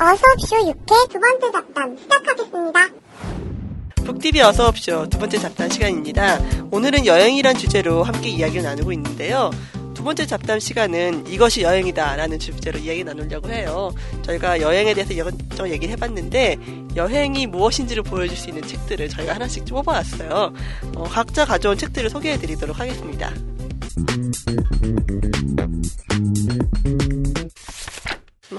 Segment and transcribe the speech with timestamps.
[0.00, 2.88] 어서옵쇼 6회 두 번째 잡담 시작하겠습니다.
[4.04, 6.38] 북TV 어서옵쇼 두 번째 잡담 시간입니다.
[6.70, 9.50] 오늘은 여행이란 주제로 함께 이야기를 나누고 있는데요.
[9.94, 13.92] 두 번째 잡담 시간은 이것이 여행이다 라는 주제로 이야기 나누려고 해요.
[14.22, 16.58] 저희가 여행에 대해서 이것저것 얘기를 해봤는데
[16.94, 20.52] 여행이 무엇인지를 보여줄 수 있는 책들을 저희가 하나씩 뽑아왔어요.
[20.94, 23.32] 어, 각자 가져온 책들을 소개해드리도록 하겠습니다.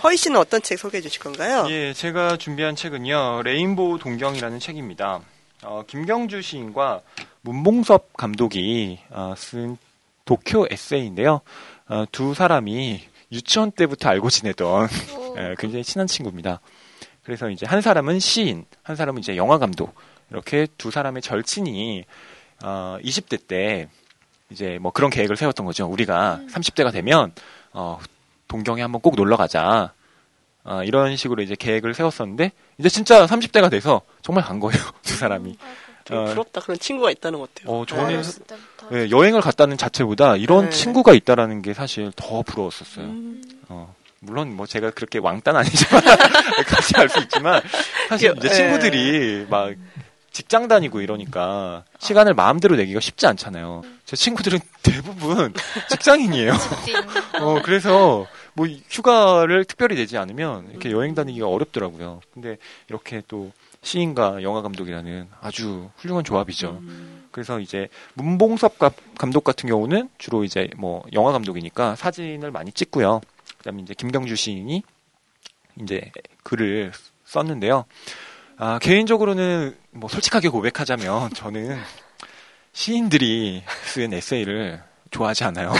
[0.03, 1.65] 허희 씨는 어떤 책 소개해 주실 건가요?
[1.69, 5.21] 예, 제가 준비한 책은요, 레인보우 동경이라는 책입니다.
[5.63, 7.01] 어, 김경주 시인과
[7.41, 9.77] 문봉섭 감독이 어, 쓴
[10.25, 11.41] 도쿄 에세이인데요.
[11.89, 14.87] 어, 두 사람이 유치원 때부터 알고 지내던
[15.37, 16.61] 예, 굉장히 친한 친구입니다.
[17.23, 19.93] 그래서 이제 한 사람은 시인, 한 사람은 이제 영화 감독
[20.31, 22.05] 이렇게 두 사람의 절친이
[22.63, 23.89] 어, 20대 때
[24.49, 25.87] 이제 뭐 그런 계획을 세웠던 거죠.
[25.87, 27.33] 우리가 30대가 되면
[27.73, 27.99] 어,
[28.49, 29.93] 동경에 한번 꼭 놀러 가자.
[30.65, 34.77] 아, 이런 식으로 이제 계획을 세웠었는데 이제 진짜 30대가 돼서 정말 간 거예요.
[35.03, 35.57] 두 사람이.
[36.03, 36.59] 좀 어, 부럽다.
[36.61, 37.73] 그런 친구가 있다는 것 같아요.
[37.73, 38.21] 어, 저는.
[38.91, 40.69] 예, 여행을 갔다는 자체보다 이런 네.
[40.71, 43.05] 친구가 있다라는 게 사실 더 부러웠었어요.
[43.05, 43.41] 음.
[43.69, 46.01] 어, 물론 뭐 제가 그렇게 왕따는 아니지만
[46.67, 47.61] 같이 갈 수 있지만
[48.09, 48.53] 사실 이제 예.
[48.53, 49.73] 친구들이 막
[50.31, 53.83] 직장 다니고 이러니까 시간을 마음대로 내기가 쉽지 않잖아요.
[54.05, 55.53] 제 친구들은 대부분
[55.89, 56.53] 직장인이에요.
[57.41, 62.21] 어, 그래서 뭐 휴가를 특별히 내지 않으면 이렇게 여행 다니기가 어렵더라고요.
[62.33, 62.57] 근데
[62.89, 66.81] 이렇게 또 시인과 영화 감독이라는 아주 훌륭한 조합이죠.
[67.31, 73.21] 그래서 이제 문봉섭 가- 감독 같은 경우는 주로 이제 뭐 영화 감독이니까 사진을 많이 찍고요.
[73.59, 74.83] 그다음에 이제 김경주 시인이
[75.81, 76.11] 이제
[76.43, 76.91] 글을
[77.25, 77.85] 썼는데요.
[78.57, 81.79] 아, 개인적으로는 뭐 솔직하게 고백하자면 저는
[82.73, 85.73] 시인들이 쓴 에세이를 좋아하지 않아요.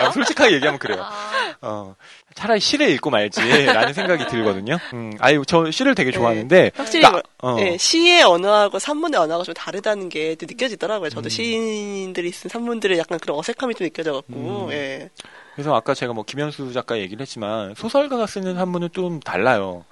[0.00, 1.02] 아, 솔직하게 얘기하면 그래요.
[1.02, 1.27] 아,
[1.60, 1.94] 어,
[2.34, 4.78] 차라리 시를 읽고 말지라는 생각이 들거든요.
[4.92, 6.72] 음, 아유, 저 시를 되게 좋아하는데.
[6.74, 11.08] 확실히 그러니까, 어, 예, 시의 언어하고 산문의 언어가 좀 다르다는 게또 느껴지더라고요.
[11.08, 11.10] 음.
[11.10, 14.72] 저도 시인들이 쓴 산문들의 약간 그런 어색함이 좀 느껴져갖고, 음.
[14.72, 15.10] 예.
[15.54, 19.84] 그래서 아까 제가 뭐 김현수 작가 얘기를 했지만 소설가가 쓰는 산문은 좀 달라요.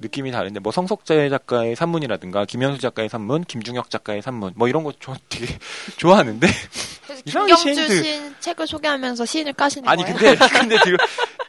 [0.00, 4.92] 느낌이 다른데 뭐 성석재 작가의 산문이라든가 김현수 작가의 산문, 김중혁 작가의 산문 뭐 이런 거
[5.00, 5.46] 저 되게
[5.98, 6.46] 좋아하는데
[7.24, 10.16] 김경주 시인들- 시인 책을 소개하면서 시인을 까시는 아니 거예요?
[10.18, 10.96] 근데 근데 지금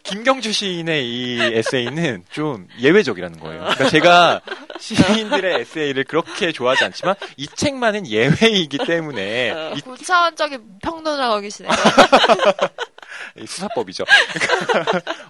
[0.09, 3.61] 김경주 시인의 이 에세이는 좀 예외적이라는 거예요.
[3.61, 4.41] 그러니까 제가
[4.79, 11.71] 시인들의 에세이를 그렇게 좋아하지 않지만 이 책만은 예외이기 때문에 이 고차원적인 평론을 하고 계시네요.
[13.37, 14.05] 이 수사법이죠.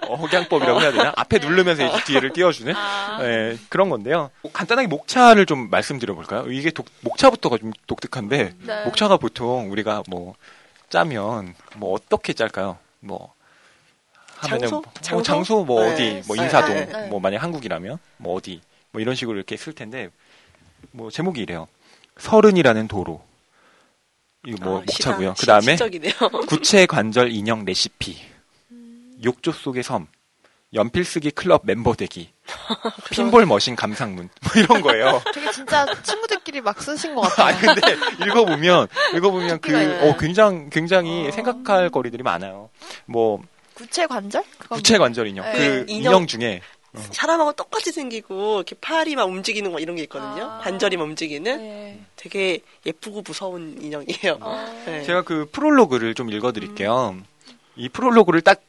[0.08, 1.12] 어, 억양법이라고 해야 되나?
[1.16, 4.30] 앞에 누르면서 이제 뒤를 띄워주는 아, 네, 그런 건데요.
[4.54, 6.52] 간단하게 목차를 좀 말씀드려볼까요?
[6.52, 8.84] 이게 독- 목차부터가 좀 독특한데 네.
[8.86, 10.36] 목차가 보통 우리가 뭐
[10.90, 12.78] 짜면 뭐 어떻게 짤까요?
[13.00, 13.34] 뭐
[14.42, 14.82] 하면은 장소?
[14.82, 15.24] 뭐 장소?
[15.24, 15.94] 장소 뭐 네.
[15.94, 17.08] 어디 뭐 네, 인사동 네, 네.
[17.08, 18.62] 뭐 만약 한국이라면 뭐 어디
[18.92, 20.10] 뭐 이런 식으로 이렇게 쓸 텐데
[20.92, 21.68] 뭐 제목이 이래요.
[22.18, 23.22] 서른이라는 도로.
[24.46, 25.36] 이거 뭐 아, 목차고요.
[25.38, 25.78] 그 다음에.
[26.48, 28.18] 구체 관절 인형 레시피,
[29.24, 30.08] 욕조 속의 섬,
[30.74, 32.32] 연필 쓰기 클럽 멤버 되기,
[33.12, 35.22] 핀볼 머신 감상문, 뭐 이런 거예요.
[35.34, 37.48] 되게 진짜 친구들끼리 막 쓰신 것 같아요.
[37.48, 40.08] 아니 근데 읽어보면 읽어보면 그 웃기네.
[40.10, 41.32] 어, 굉장히 굉장히 어.
[41.32, 42.70] 생각할 거리들이 많아요.
[43.06, 43.42] 뭐
[43.80, 44.44] 구체 관절?
[44.70, 45.58] 구체 뭐- 관절 인형, 네.
[45.58, 46.12] 그 인형.
[46.14, 46.62] 인형 중에
[47.12, 50.44] 사람하고 똑같이 생기고, 이렇게 팔이 막 움직이는 거 이런 게 있거든요.
[50.46, 50.58] 아.
[50.60, 52.00] 관절이 막 움직이는 네.
[52.16, 54.38] 되게 예쁘고 무서운 인형이에요.
[54.42, 54.84] 어.
[54.86, 55.04] 네.
[55.04, 57.16] 제가 그 프롤로그를 좀 읽어드릴게요.
[57.76, 58.62] 이 프롤로그를 딱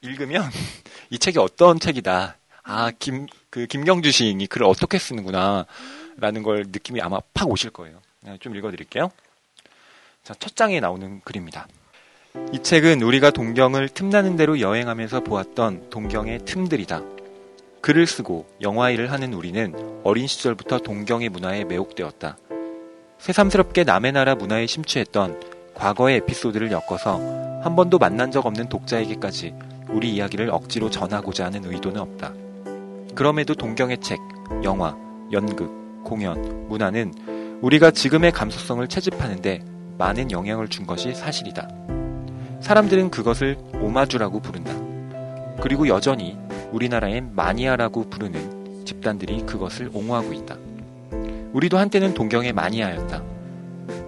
[0.00, 0.42] 읽으면
[1.10, 2.36] 이 책이 어떤 책이다.
[2.64, 5.66] 아, 김, 그 김경주 시인이 글을 어떻게 쓰는구나.
[6.16, 8.00] 라는 걸 느낌이 아마 팍 오실 거예요.
[8.22, 9.12] 네, 좀 읽어드릴게요.
[10.24, 11.68] 자, 첫 장에 나오는 글입니다.
[12.52, 17.02] 이 책은 우리가 동경을 틈나는 대로 여행하면서 보았던 동경의 틈들이다.
[17.80, 22.38] 글을 쓰고 영화 일을 하는 우리는 어린 시절부터 동경의 문화에 매혹되었다.
[23.18, 25.40] 새삼스럽게 남의 나라 문화에 심취했던
[25.74, 27.18] 과거의 에피소드를 엮어서
[27.62, 29.54] 한 번도 만난 적 없는 독자에게까지
[29.90, 32.32] 우리 이야기를 억지로 전하고자 하는 의도는 없다.
[33.14, 34.18] 그럼에도 동경의 책,
[34.64, 34.96] 영화,
[35.32, 39.64] 연극, 공연, 문화는 우리가 지금의 감수성을 채집하는데
[39.98, 41.97] 많은 영향을 준 것이 사실이다.
[42.60, 44.72] 사람들은 그것을 오마주라고 부른다.
[45.60, 46.36] 그리고 여전히
[46.72, 50.56] 우리나라엔 마니아라고 부르는 집단들이 그것을 옹호하고 있다.
[51.52, 53.22] 우리도 한때는 동경의 마니아였다.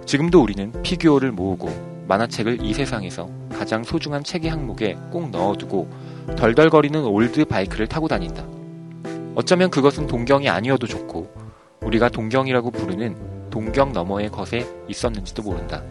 [0.05, 1.69] 지금도 우리는 피규어를 모으고
[2.07, 5.89] 만화책을 이 세상에서 가장 소중한 책의 항목에 꼭 넣어두고
[6.35, 8.45] 덜덜거리는 old bike를 타고 다닌다.
[9.35, 11.31] 어쩌면 그것은 동경이 아니어도 좋고
[11.81, 15.81] 우리가 동경이라고 부르는 동경 너머의 것에 있었는지도 모른다.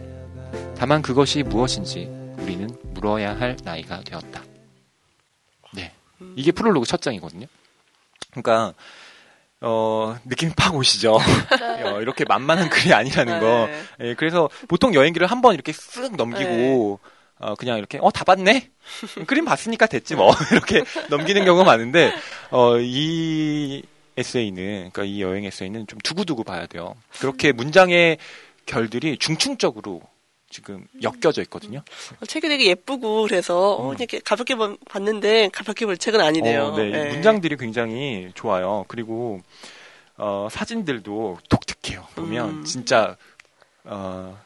[0.77, 2.20] 다만 그것이 무엇인지
[2.51, 4.43] 우리는 물어야 할 나이가 되었다.
[5.73, 5.93] 네.
[6.35, 7.47] 이게 프롤로그 첫 장이거든요.
[8.31, 8.73] 그러니까
[9.61, 11.17] 어, 느낌이 팍 오시죠.
[11.77, 11.83] 네.
[11.87, 13.67] 어, 이렇게 만만한 글이 아니라는 거.
[13.67, 14.09] 네.
[14.09, 16.99] 예, 그래서 보통 여행기를 한 번 이렇게 쓱 넘기고
[17.39, 18.69] 어, 그냥 이렇게 어 다 봤네.
[19.27, 22.13] 그림 봤으니까 됐지 뭐 이렇게 넘기는 경우가 많은데
[22.49, 23.81] 어, 이
[24.17, 26.95] 에세이는 그러니까 이 여행 에세이는 좀 두고두고 봐야 돼요.
[27.19, 28.17] 그렇게 문장의
[28.65, 30.01] 결들이 중충적으로
[30.51, 31.79] 지금 엮여져 있거든요.
[32.19, 36.63] 어, 책이 되게 예쁘고 그래서 어, 이렇게 가볍게 본- 봤는데 가볍게 볼 책은 아니네요.
[36.65, 37.05] 어, 네, 이 예.
[37.13, 38.85] 문장들이 굉장히 좋아요.
[38.87, 39.41] 그리고
[40.17, 42.05] 어, 사진들도 독특해요.
[42.15, 42.63] 보면 음.
[42.65, 43.15] 진짜
[43.85, 44.37] 어,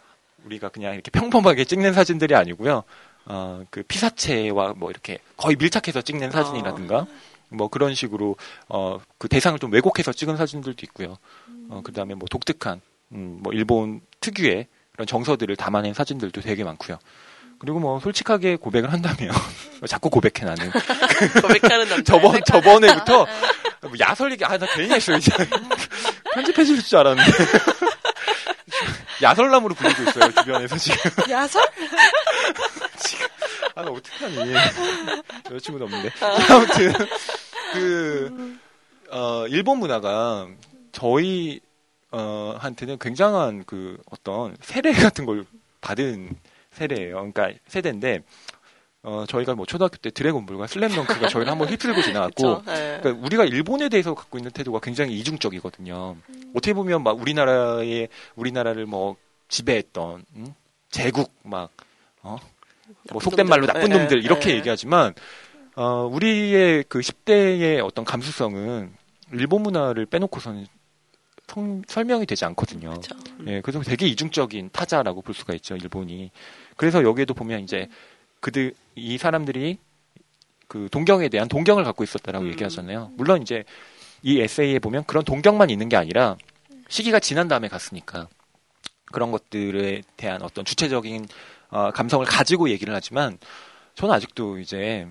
[0.45, 2.83] 우리가 그냥 이렇게 평범하게 찍는 사진들이 아니고요.
[3.25, 7.07] 어, 그 피사체와 뭐 이렇게 거의 밀착해서 찍는 사진이라든가
[7.49, 8.35] 뭐 그런 식으로
[8.69, 11.17] 어, 그 대상을 좀 왜곡해서 찍은 사진들도 있고요.
[11.69, 12.79] 어, 그다음에 뭐 독특한
[13.11, 16.97] 음, 뭐 일본 특유의 그런 정서들을 담아낸 사진들도 되게 많고요.
[17.59, 19.33] 그리고 뭐 솔직하게 고백을 한다면
[19.87, 20.71] 자꾸 고백해 나는
[21.41, 22.03] 고백하는 남자.
[22.03, 23.25] 저번 저번에부터
[23.81, 25.31] 뭐 야설 얘기 아나 괜히 했어요 이제
[26.33, 27.31] 편집해 줄 줄 알았는데
[29.21, 30.97] 야설남으로 불리고 있어요 주변에서 지금
[31.29, 31.63] 야설?
[33.75, 34.53] 아나 어떡하니
[35.51, 36.09] 여자친구도 없는데
[36.49, 36.93] 아무튼
[37.73, 38.57] 그
[39.11, 40.47] 어, 일본 문화가
[40.91, 41.59] 저희
[42.17, 45.45] 어, 한테는 굉장한 그 어떤 세례 같은 걸
[45.81, 46.33] 받은
[46.71, 47.15] 세례예요.
[47.15, 48.23] 그러니까 세대인데
[49.03, 52.63] 어, 저희가 뭐 초등학교 때 드래곤볼과 슬램덩크가 저희를 한번 휩쓸고 지나갔고?
[52.69, 52.99] 예.
[53.01, 56.15] 그러니까 우리가 일본에 대해서 갖고 있는 태도가 굉장히 이중적이거든요.
[56.51, 59.17] 어떻게 보면 막 우리나라의 우리나라를 뭐
[59.49, 60.53] 지배했던 음?
[60.89, 61.69] 제국 막
[62.23, 62.37] 어?
[63.11, 63.67] 뭐 속된 말로.
[63.67, 64.55] 나쁜 예, 놈들 예, 이렇게 예.
[64.55, 65.13] 얘기하지만
[65.75, 68.93] 어, 우리의 그 10대의 어떤 감수성은
[69.33, 70.65] 일본 문화를 빼놓고서는
[71.47, 72.93] 성- 설명이 되지 않거든요.
[72.95, 73.15] 그쵸.
[73.47, 76.31] 예, 그래서 되게 이중적인 타자라고 볼 수가 있죠, 일본이.
[76.75, 77.87] 그래서 여기에도 보면 이제
[78.39, 79.77] 그들 이 사람들이
[80.67, 82.51] 그 동경에 대한 동경을 갖고 있었다라고 음.
[82.51, 83.11] 얘기하잖아요.
[83.15, 83.63] 물론 이제
[84.23, 86.37] 이 에세이에 보면 그런 동경만 있는 게 아니라
[86.89, 88.27] 시기가 지난 다음에 갔으니까
[89.11, 91.27] 그런 것들에 대한 어떤 주체적인
[91.69, 93.37] 어, 감성을 가지고 얘기를 하지만
[93.95, 95.07] 저는 아직도 이제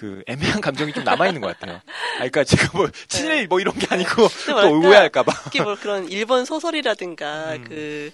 [0.00, 1.76] 그 애매한 감정이 좀 남아 있는 것 같아요.
[1.76, 5.30] 아, 그러니까 제가 뭐 친일 뭐 이런 게 아니고 또 오해할까봐.
[5.44, 7.64] 특히 뭐 그런 일본 소설이라든가 음.
[7.68, 8.10] 그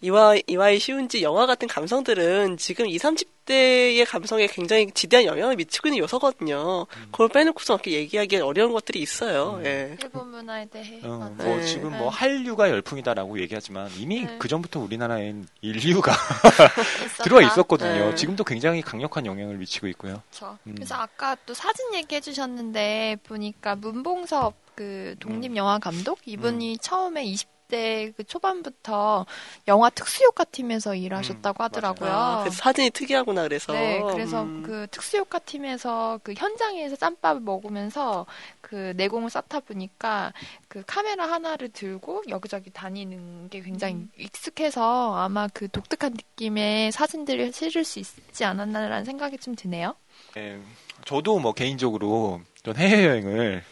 [0.00, 5.88] 이와 이와이 시운지 영화 같은 감성들은 지금 20, 30 대의 감성에 굉장히 지대한 영향을 미치고
[5.88, 6.82] 있는 요소거든요.
[6.82, 7.08] 음.
[7.10, 9.58] 그걸 빼놓고서 이렇게 얘기하기엔 어려운 것들이 있어요.
[9.64, 9.96] 예.
[10.02, 11.00] 일본 문화에 대해.
[11.02, 11.32] 어.
[11.34, 11.64] 뭐 네.
[11.64, 11.98] 지금 네.
[11.98, 14.36] 뭐 한류가 열풍이다라고 얘기하지만 이미 네.
[14.38, 16.12] 그 전부터 우리나라엔 인류가.
[17.24, 18.10] 들어와 있었거든요.
[18.10, 18.14] 네.
[18.14, 20.22] 지금도 굉장히 강력한 영향을 미치고 있고요.
[20.30, 20.58] 그쵸.
[20.66, 20.74] 음.
[20.74, 27.57] 그래서 아까 또 사진 얘기해 주셨는데 보니까 문봉섭 그 독립 영화 감독 이분이 처음에 20
[27.68, 29.26] 대 그 초반부터
[29.68, 32.10] 영화 특수효과 팀에서 일하셨다고 음, 하더라고요.
[32.10, 33.72] 아, 그래서 사진이 특이하구나 그래서.
[33.72, 34.62] 네, 그래서 음.
[34.64, 38.26] 그 특수효과 팀에서 그 현장에서 짬밥을 먹으면서
[38.60, 40.32] 그 내공을 쌓다 보니까
[40.68, 44.10] 그 카메라 하나를 들고 여기저기 다니는 게 굉장히 음.
[44.18, 49.94] 익숙해서 아마 그 독특한 느낌의 사진들을 실을 수 있지 않았나라는 생각이 좀 드네요.
[50.36, 50.58] 예,
[51.04, 53.62] 저도 뭐 개인적으로 전 해외여행을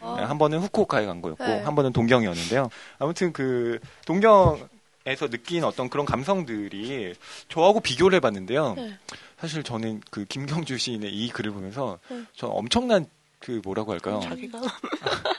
[0.00, 1.60] 한 번은 후쿠오카에 간 거였고 네.
[1.62, 2.68] 한 번은 동경이었는데요.
[2.98, 7.14] 아무튼 그 동경에서 느낀 어떤 그런 감성들이
[7.48, 8.74] 저하고 비교를 해봤는데요.
[8.74, 8.98] 네.
[9.38, 12.22] 사실 저는 그 김경주 시인의 이 글을 보면서 네.
[12.34, 13.06] 저는 엄청난
[13.38, 14.20] 그 뭐라고 할까요?
[14.22, 14.60] 자기가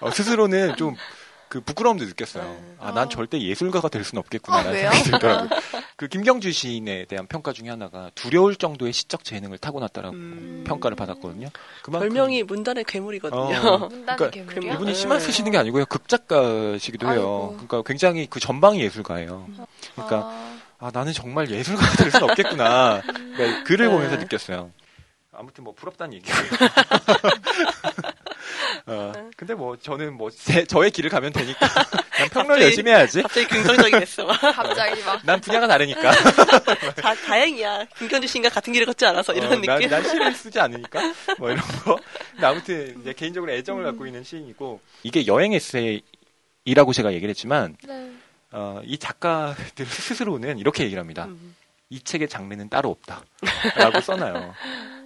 [0.01, 0.95] 어, 스스로는 좀
[1.49, 2.43] 그 부끄러움도 느꼈어요.
[2.43, 2.75] 네.
[2.79, 3.09] 아, 난 어.
[3.09, 4.91] 절대 예술가가 될 수는 없겠구나라는 아, 왜요?
[4.91, 5.49] 생각이 들더라고요.
[5.95, 10.63] 그 김경주 시인에 대한 평가 중에 하나가 두려울 정도의 시적 재능을 타고났다라고 음.
[10.67, 11.49] 평가를 받았거든요.
[11.81, 13.41] 그만큼 별명이 문단의 괴물이거든요.
[13.41, 13.77] 어.
[13.89, 14.73] 문단의 그러니까 괴물이요?
[14.73, 14.93] 이분이 네.
[14.93, 15.85] 시만 쓰시는 게 아니고요.
[15.85, 17.17] 극작가시기도 해요.
[17.17, 17.51] 아이고.
[17.53, 19.47] 그러니까 굉장히 그 전방이 예술가예요.
[19.95, 23.01] 그러니까 아, 아, 나는 정말 예술가가 될 수는 없겠구나.
[23.35, 23.91] 그러니까 글을 네.
[23.91, 24.71] 보면서 느꼈어요.
[25.31, 26.43] 아무튼 뭐 부럽다는 얘기고요.
[28.85, 31.67] 어, 근데 뭐 저는 뭐 제, 저의 길을 가면 되니까
[32.15, 33.21] 그냥 평론 열심히 해야지.
[33.21, 34.25] 갑자기 긍정적이 됐어.
[34.53, 36.11] 갑자기 막 난 분야가 다르니까.
[37.01, 37.85] 다, 다행이야.
[37.97, 39.67] 김경주 씨인가 같은 길을 걷지 않아서 이런 어, 느낌.
[39.67, 41.01] 난, 난 시를 쓰지 않으니까
[41.39, 41.97] 뭐 이런 거.
[42.41, 48.11] 아무튼 이제 개인적으로 애정을 갖고 있는 시인이고 이게 여행 에세이라고 제가 얘기를 했지만 네.
[48.51, 51.25] 어, 이 작가들 스스로는 이렇게 얘기를 합니다.
[51.25, 51.55] 음.
[51.89, 53.23] 이 책의 장르는 따로 없다.
[53.77, 54.53] 라고 써놔요.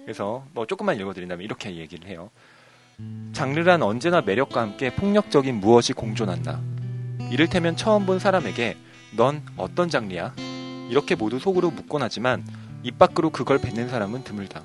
[0.04, 2.30] 그래서 뭐 조금만 읽어드린다면 이렇게 얘기를 해요.
[3.32, 6.60] 장르란 언제나 매력과 함께 폭력적인 무엇이 공존한다.
[7.30, 8.76] 이를테면 처음 본 사람에게
[9.16, 10.34] 넌 어떤 장르야?
[10.90, 12.44] 이렇게 모두 속으로 묻곤 하지만
[12.82, 14.62] 입 밖으로 그걸 뱉는 사람은 드물다.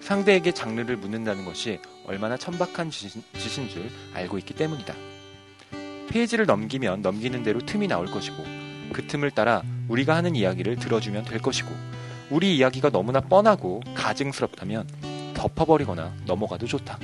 [0.00, 4.94] 상대에게 장르를 묻는다는 것이 얼마나 천박한 짓인, 짓인 줄 알고 있기 때문이다.
[6.08, 8.42] 페이지를 넘기면 넘기는 대로 틈이 나올 것이고
[8.92, 11.70] 그 틈을 따라 우리가 하는 이야기를 들어주면 될 것이고
[12.30, 14.88] 우리 이야기가 너무나 뻔하고 가증스럽다면
[15.34, 16.98] 덮어버리거나 넘어가도 좋다.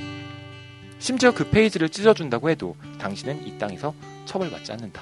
[0.99, 3.93] 심지어 그 페이지를 찢어준다고 해도 당신은 이 땅에서
[4.25, 5.01] 처벌받지 않는다.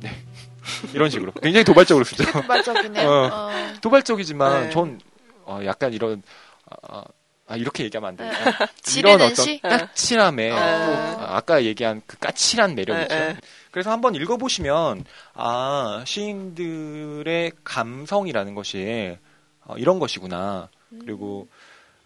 [0.00, 0.10] 네.
[0.92, 1.32] 이런 식으로.
[1.42, 2.24] 굉장히 도발적으로 쓰죠.
[2.32, 3.08] 도발적이네요.
[3.08, 3.28] 어.
[3.32, 3.50] 어.
[3.80, 4.70] 도발적이지만 네.
[4.70, 5.00] 전
[5.44, 6.22] 어, 약간 이런
[6.82, 7.04] 아,
[7.46, 8.30] 아, 이렇게 얘기하면 안 네.
[8.30, 8.56] 되나?
[8.82, 9.60] 지르는 이런 어떤 시?
[9.60, 10.54] 까칠함에 어.
[10.54, 13.14] 또 아, 아까 얘기한 그 까칠한 매력이죠.
[13.14, 13.36] 네, 네.
[13.70, 19.16] 그래서 한번 읽어보시면 아 시인들의 감성이라는 것이
[19.64, 20.68] 어, 이런 것이구나.
[21.00, 21.48] 그리고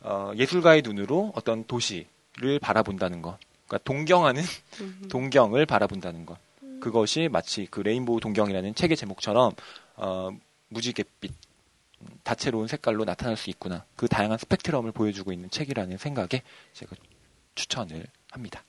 [0.00, 4.42] 어, 예술가의 눈으로 어떤 도시 를 바라본다는 것, 그러니까 동경하는
[4.80, 5.02] 음.
[5.10, 6.36] 동경을 바라본다는 것.
[6.80, 9.52] 그것이 마치 그 레인보우 동경이라는 책의 제목처럼
[9.96, 10.30] 어,
[10.68, 11.32] 무지갯빛
[12.00, 13.84] 음, 다채로운 색깔로 나타날 수 있구나.
[13.96, 16.96] 그 다양한 스펙트럼을 보여주고 있는 책이라는 생각에 제가
[17.54, 18.64] 추천을 합니다.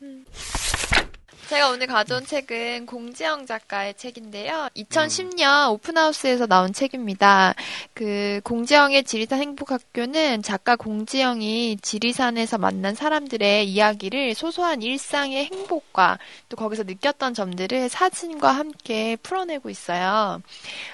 [1.47, 4.67] 제가 오늘 가져온 책은 공지영 작가의 책인데요.
[4.75, 7.53] 2010년 오픈하우스에서 나온 책입니다.
[7.93, 16.17] 그 공지영의 지리산 행복학교는 작가 공지영이 지리산에서 만난 사람들의 이야기를 소소한 일상의 행복과
[16.49, 20.41] 또 거기서 느꼈던 점들을 사진과 함께 풀어내고 있어요.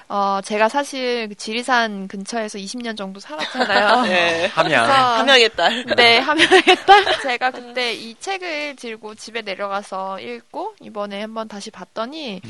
[0.08, 4.02] 어, 제가 사실 그 지리산 근처에서 20년 정도 살았잖아요.
[4.12, 4.46] 네.
[4.48, 4.84] 함양.
[4.84, 5.84] 그래서 함양의 딸.
[5.96, 7.20] 네, 함양했다.
[7.22, 12.40] 제가 그때 이 책을 들고 집에 내려가서 읽고 이번에 한번 다시 봤더니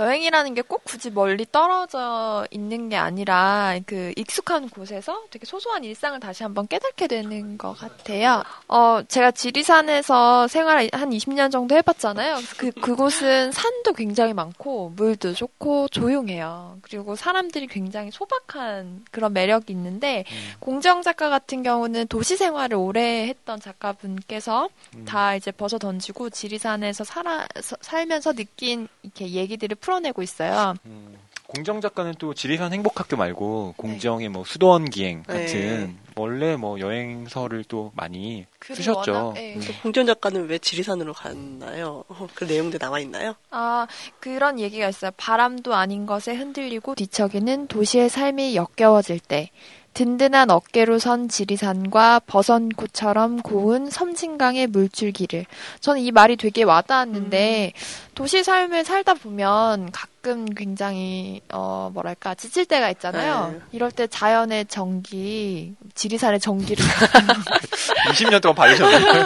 [0.00, 6.18] 여행이라는 게 꼭 굳이 멀리 떨어져 있는 게 아니라 그 익숙한 곳에서 되게 소소한 일상을
[6.20, 8.42] 다시 한번 깨닫게 되는 것 같아요.
[8.68, 12.36] 어, 제가 지리산에서 생활 한 20년 정도 해봤잖아요.
[12.56, 16.78] 그, 그곳은 산도 굉장히 많고 물도 좋고 조용해요.
[16.82, 20.24] 그리고 사람들이 굉장히 소박한 그런 매력이 있는데
[20.60, 25.04] 공정 작가 같은 경우는 도시 생활을 오래 했던 작가분께서 음.
[25.04, 30.74] 다 이제 벗어 던지고 지리산에서 살아, 서- 살면서 느낀 이렇게 얘기들을 풀 어내고 있어요.
[30.86, 31.16] 음,
[31.46, 35.46] 공정 작가는 또 지리산 행복학교 말고 공정의 뭐 수도원 기행 네.
[35.46, 39.12] 같은 원래 뭐 여행서를 또 많이 쓰셨죠.
[39.12, 39.54] 워낙, 예.
[39.54, 39.60] 음.
[39.82, 42.04] 공전 작가는 왜 지리산으로 갔나요?
[42.08, 43.34] 어, 그 내용도 나와 있나요?
[43.50, 43.86] 아,
[44.20, 45.10] 그런 얘기가 있어요.
[45.16, 49.50] 바람도 아닌 것에 흔들리고 뒤척이는 도시의 삶이 역겨워질 때,
[49.94, 55.46] 든든한 어깨로 선 지리산과 버선꽃처럼 고운 섬진강의 물줄기를.
[55.80, 57.72] 저는 이 말이 되게 와닿았는데,
[58.14, 63.50] 도시 삶을 살다 보면 가끔 굉장히, 어, 뭐랄까, 지칠 때가 있잖아요.
[63.52, 63.60] 네.
[63.72, 66.84] 이럴 때 자연의 전기, 지리산의 전기를
[68.12, 69.24] 20년 동안 받으셨네요.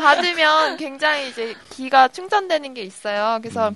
[0.00, 3.38] 받으면 굉장히 이제 기가 충전되는 게 있어요.
[3.42, 3.72] 그래서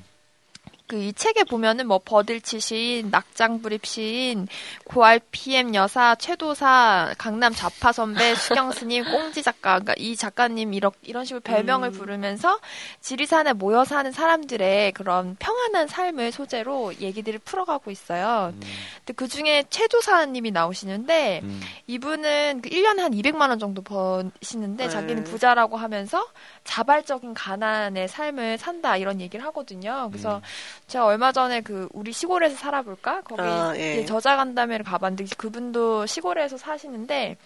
[0.92, 4.46] 그 이 책에 보면은 뭐 버들치 시인, 낙장불입 시인,
[4.84, 10.92] 고알 PM 여사, 최도사, 강남 좌파 선배, 수경 스님, 꽁지 작가, 그러니까 이 작가님 이런
[11.02, 11.92] 이런 식으로 별명을 음.
[11.92, 12.58] 부르면서
[13.00, 18.52] 지리산에 모여 사는 사람들의 그런 평안한 삶을 소재로 얘기들을 풀어가고 있어요.
[18.98, 21.60] 근데 그 중에 최도사님이 나오시는데 음.
[21.86, 24.90] 이분은 그 1년에 한 200만 원 정도 버시는데 네.
[24.90, 26.26] 자기는 부자라고 하면서
[26.64, 30.08] 자발적인 가난의 삶을 산다 이런 얘기를 하거든요.
[30.10, 30.42] 그래서 음.
[30.86, 34.04] 제가 얼마 전에 그 우리 시골에서 살아볼까 거기 아, 예.
[34.04, 37.36] 저자 간담회를 가봤는데 그분도 시골에서 사시는데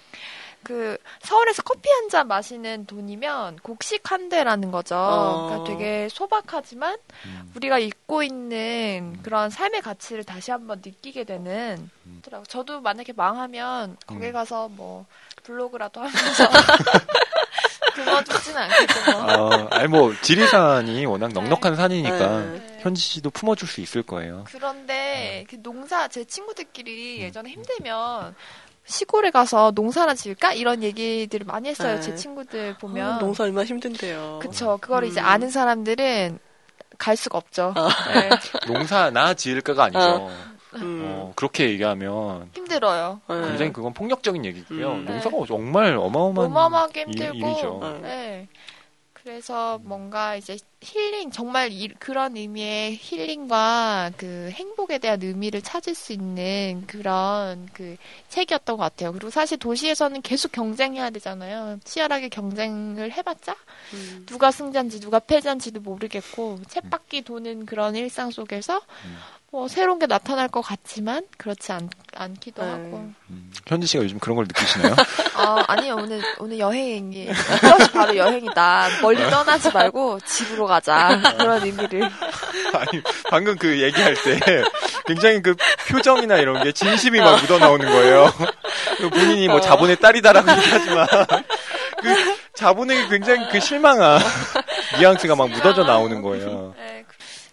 [0.62, 4.94] 그 서울에서 커피 한 잔 마시는 돈이면 곡식 한 대라는 거죠.
[4.96, 5.46] 어.
[5.48, 7.52] 그러니까 되게 소박하지만 음.
[7.56, 12.22] 우리가 잊고 있는 그런 삶의 가치를 다시 한번 느끼게 되는 음.
[12.46, 14.32] 저도 만약에 망하면 거기 음.
[14.32, 15.04] 가서 뭐
[15.42, 16.44] 블로그라도 하면서
[18.24, 19.12] 그거 죽지는 않겠죠.
[19.12, 19.22] 뭐.
[19.32, 22.78] 어, 아니 뭐 지리산이 워낙 넉넉한 산이니까 네.
[22.80, 24.44] 현지 씨도 품어줄 수 있을 거예요.
[24.48, 25.46] 그런데 음.
[25.50, 28.34] 그 농사 제 친구들끼리 예전에 힘들면
[28.86, 31.96] 시골에 가서 농사나 지을까 이런 얘기들을 많이 했어요.
[31.96, 32.00] 네.
[32.00, 33.18] 제 친구들 아, 보면.
[33.18, 34.38] 농사 얼마나 힘든데요.
[34.40, 34.78] 그쵸.
[34.80, 35.26] 그걸 이제 음.
[35.26, 36.38] 아는 사람들은
[36.98, 37.74] 갈 수가 없죠.
[37.76, 37.88] 아.
[38.14, 38.30] 네.
[38.72, 40.30] 농사나 지을까가 아니죠.
[40.82, 41.02] 음.
[41.04, 43.20] 어, 그렇게 얘기하면 힘들어요.
[43.28, 43.34] 네.
[43.48, 44.92] 굉장히 그건 폭력적인 얘기고요.
[44.92, 45.04] 음.
[45.04, 47.36] 농사가 정말 어마어마한 어마어마하게 일- 힘들고.
[47.46, 47.80] 일 이죠.
[47.82, 47.98] 어.
[48.02, 48.48] 네.
[49.12, 56.12] 그래서 뭔가 이제 힐링, 정말 이- 그런 의미의 힐링과 그 행복에 대한 의미를 찾을 수
[56.12, 57.96] 있는 그런 그
[58.28, 59.10] 책이었던 것 같아요.
[59.10, 61.80] 그리고 사실 도시에서는 계속 경쟁해야 되잖아요.
[61.82, 63.56] 치열하게 경쟁을 해봤자
[63.94, 64.26] 음.
[64.26, 69.16] 누가 승자인지 누가 패자인지도 모르겠고 쳇바퀴 도는 그런 일상 속에서 음.
[69.52, 72.68] 뭐 새로운 게 나타날 것 같지만 그렇지 않, 않기도 네.
[72.68, 73.10] 하고.
[73.30, 74.94] 음, 현지 씨가 요즘 그런 걸 느끼시나요?
[75.34, 75.96] 아, 아니요.
[75.96, 77.28] 오늘, 오늘 여행이,
[77.94, 78.88] 바로 여행이다.
[79.02, 81.20] 멀리 떠나지 말고 집으로 가자.
[81.38, 82.02] 그런 의미를.
[82.74, 84.64] 아니 방금 그 얘기할 때
[85.06, 85.54] 굉장히 그
[85.88, 88.32] 표정이나 이런 게 진심이 막 묻어 나오는 거예요.
[88.98, 91.06] 그 본인이 뭐 자본의 딸이다라고 얘기하지만
[92.02, 94.20] 그 자본에게 굉장히 그 실망한
[94.98, 96.74] 뉘앙스가 막 묻어져 나오는 거예요.
[96.76, 97.04] 네,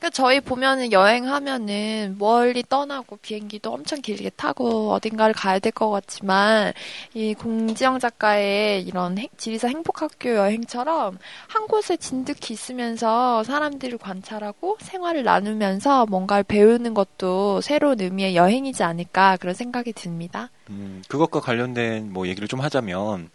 [0.04, 5.90] 그- 그러니까 저희 보면은 여행하면은 멀리 떠나고 비행기도 엄청 길게 타고 어딘가를 가야 될 것
[5.90, 6.74] 같지만
[7.14, 11.18] 이 공지영 작가의 이런 행- 지리산 행복학교 여행처럼
[11.48, 19.38] 한 곳에 진득히 있으면서 사람들을 관찰하고 생활을 나누면서 뭔가를 배우는 것도 새로운 의미의 여행이지 않을까
[19.38, 20.50] 그런 생각이 듭니다.
[20.70, 23.30] 음, 그것과 관련된 뭐 얘기를 좀 하자면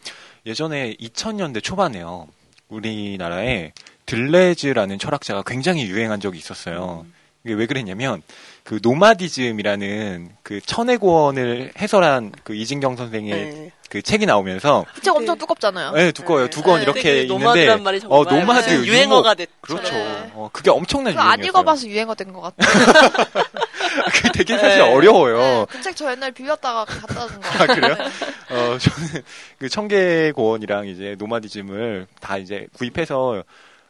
[0.44, 2.26] 예전에 2000년대 초반에요.
[2.68, 3.72] 우리나라에
[4.08, 7.04] 들레즈라는 철학자가 굉장히 유행한 적이 있었어요.
[7.44, 8.22] 이게 왜 그랬냐면
[8.64, 13.70] 그 노마디즘이라는 그 천해고원을 해설한 그 이진경 선생의 네.
[13.90, 15.92] 그 책이 나오면서 책 엄청 두껍잖아요.
[15.92, 16.48] 네, 두꺼워요.
[16.50, 16.82] 두권 네.
[16.82, 19.36] 이렇게 있는데 nomad란 말이 정말 어, nomad 무슨 유행어가 유목.
[19.36, 19.52] 됐죠.
[19.60, 19.92] 그렇죠.
[19.94, 20.30] 네.
[20.34, 21.32] 어, 그게 엄청난 유행이었어요.
[21.32, 22.68] 안 읽어봐서 유행어 된 것 같아요.
[24.12, 24.92] 그게 되게 사실 네.
[24.92, 25.66] 어려워요.
[25.70, 27.48] 그 책 저 옛날 빌렸다가 갖다 준 거.
[27.62, 27.94] 아, 그래요?
[27.94, 28.54] 네.
[28.54, 29.22] 어, 저는
[29.58, 33.42] 그 천 개의 고원이랑 이제 nomadism을 다 이제 구입해서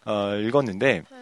[0.08, 1.16] 어, 읽었는데 네.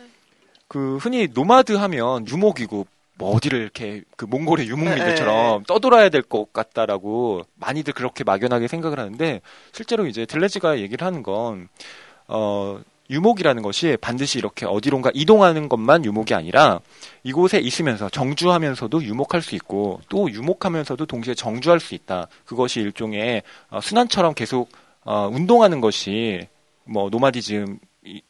[0.68, 2.86] 그 흔히 nomad 하면 유목이고
[3.18, 4.70] 뭐 어디를 이렇게 그 몽골의 네.
[4.72, 9.40] 유목민들처럼 떠돌아야 될 것 같다라고 많이들 그렇게 막연하게 생각을 하는데
[9.72, 11.68] 실제로 이제 들레즈가 얘기를 하는 건
[12.28, 16.80] 어, 유목이라는 것이 반드시 이렇게 어디론가 이동하는 것만 유목이 아니라
[17.22, 22.26] 이곳에 있으면서 정주하면서도 유목할 수 있고 또 유목하면서도 동시에 정주할 수 있다.
[22.44, 24.68] 그것이 일종의 어, 순환처럼 계속
[25.04, 26.48] 어, 운동하는 것이
[26.84, 27.78] 뭐 노마디즘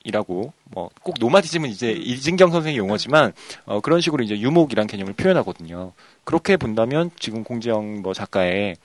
[0.04, 1.97] 이라고 뭐 꼭 노마디즘은 이제 음.
[2.02, 3.33] 이진경 선생의 용어지만
[3.64, 5.92] 어, 그런 식으로 이제 유목이란 개념을 표현하거든요.
[6.25, 8.76] 그렇게 본다면 지금 공지영 뭐 작가의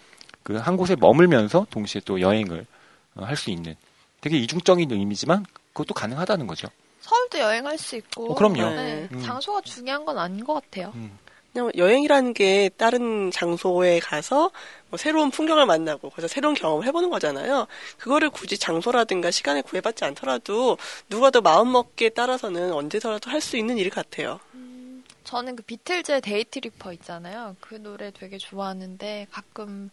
[0.44, 2.66] 그 한 곳에 머물면서 동시에 또 여행을
[3.16, 3.76] 어, 할수 있는
[4.22, 6.68] 되게 이중적인 의미지만 그것도 가능하다는 거죠.
[7.00, 8.32] 서울도 여행할 수 있고.
[8.32, 8.70] 어, 그럼요.
[8.76, 9.22] 네, 음.
[9.22, 10.92] 장소가 중요한 건 아닌 것 같아요.
[10.96, 11.18] 음.
[11.54, 14.52] 그냥 여행이라는 게 다른 장소에 가서
[14.90, 17.68] 뭐 새로운 풍경을 만나고 거기서 새로운 경험을 해보는 거잖아요.
[17.98, 20.78] 그거를 굳이 장소라든가 시간에 구애받지 않더라도
[21.10, 24.40] 누가 더 마음먹기에 따라서는 언제서라도 할 수 있는 일 같아요.
[25.24, 27.56] 저는 그 비틀즈의 Day Tripper 있잖아요.
[27.60, 29.90] 그 노래 되게 좋아하는데 가끔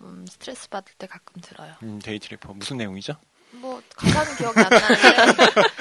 [0.00, 1.74] 음, 스트레스 받을 때 가끔 들어요.
[1.82, 3.14] 음, Day Tripper 무슨 내용이죠?
[3.52, 5.46] 뭐 가사는 기억이 안 나는데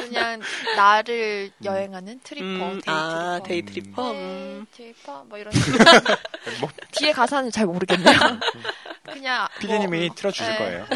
[0.00, 0.40] 그냥
[0.76, 2.92] 나를 여행하는 tripper, 음, Day Tripper.
[2.92, 4.10] 아, Day Tripper.
[4.12, 4.66] 음.
[4.76, 5.84] Day Tripper 뭐 이런 식으로.
[6.60, 8.18] 뭐 뒤에 가사는 잘 모르겠네요.
[9.04, 10.58] 그냥 피디님이 뭐, 틀어 주실 네.
[10.58, 10.86] 거예요.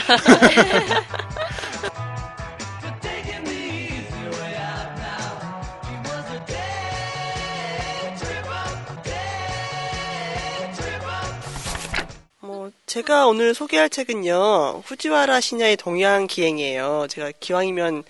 [12.40, 17.06] 뭐 제가 오늘 소개할 책은요 후지와라 시냐의 동양 기행이에요.
[17.08, 18.04] 제가 기왕이면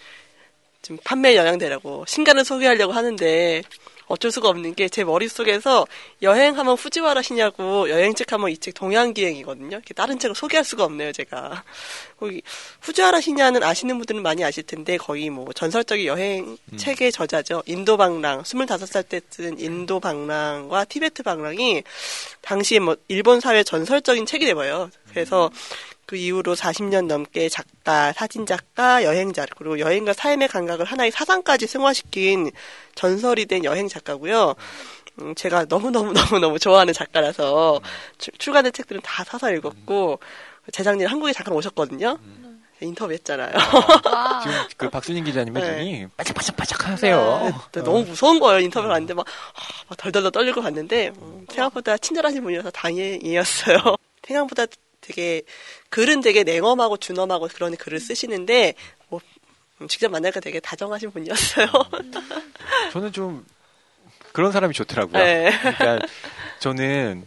[0.84, 3.62] 좀 판매 영양되라고 신간을 소개하려고 하는데
[4.06, 5.86] 어쩔 수가 없는 게 제 머릿속에서
[6.20, 9.68] 여행하면 후지와라 시냐고 여행책 하면 이 책 동양 기행이거든요.
[9.78, 11.64] 이렇게 다른 책을 소개할 수가 없네요, 제가.
[12.20, 12.42] 거기
[12.82, 17.62] 후지와라 시냐는 아시는 분들은 많이 아실 텐데 거의 뭐 전설적인 여행 책의 저자죠.
[17.64, 21.82] 인도 방랑 25살 때 쓴 인도 방랑과 티베트 방랑이
[22.42, 24.90] 당시에 뭐 일본 사회 전설적인 책이 돼버려요.
[25.08, 25.50] 그래서
[26.06, 32.50] 그 이후로 40년 넘게 작가, 사진 작가, 여행자 그리고 여행과 삶의 감각을 하나의 사상까지 승화시킨
[32.94, 34.54] 전설이 된 여행 작가고요.
[35.20, 37.80] 음, 제가 너무너무너무너무 좋아하는 작가라서
[38.18, 40.18] 출- 출간된 책들은 다 사서 읽었고
[40.72, 42.18] 재작년에 한국에 잠깐 오셨거든요.
[42.80, 43.52] 인터뷰했잖아요.
[44.04, 44.40] 와.
[44.42, 45.60] 지금 그 박순인 기자님 네.
[45.62, 47.52] 해주니 바짝바짝바짝 하세요.
[47.72, 48.60] 네, 너무 무서운 거예요.
[48.60, 53.78] 인터뷰를 하는데 막, 아, 막 덜덜덜 떨리고 갔는데 음, 생각보다 친절하신 분이어서 다행이었어요.
[54.26, 54.66] 생각보다
[55.04, 55.42] 되게
[55.90, 58.74] 글은 되게 냉엄하고 준엄하고 그런 글을 쓰시는데
[59.08, 59.20] 뭐
[59.80, 61.66] 음, 직접 만나니까 되게 다정하신 분이었어요.
[62.92, 63.44] 저는 좀
[64.32, 65.22] 그런 사람이 좋더라고요.
[65.22, 65.52] 네.
[65.60, 66.06] 그러니까
[66.58, 67.26] 저는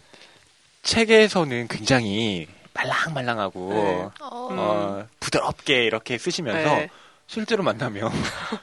[0.82, 4.08] 책에서는 굉장히 말랑말랑하고 네.
[4.20, 6.90] 어, 어, 부드럽게 이렇게 쓰시면서 네.
[7.26, 8.10] 실제로 만나면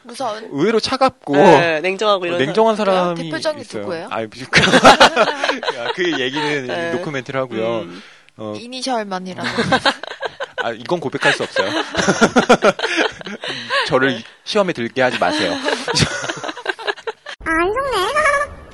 [0.04, 0.50] 무서운.
[0.52, 3.82] 의외로 차갑고 네, 냉정하고 이런 냉정한 사람이 대표적인 있어요.
[3.84, 4.08] 누구예요?
[4.10, 4.46] 아, 그,
[5.96, 6.92] 그 얘기는 네.
[6.94, 7.82] 노크멘트를 하고요.
[7.82, 8.02] 음.
[8.38, 9.52] 어, 이니셜만이라는.
[10.64, 11.70] 아, 이건 고백할 수 없어요.
[13.88, 15.54] 저를 시험에 들게 하지 마세요.
[15.54, 18.06] 아, 안 속네.